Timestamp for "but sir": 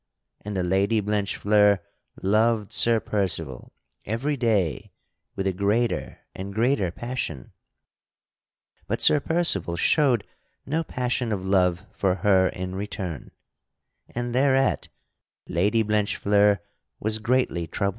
8.87-9.19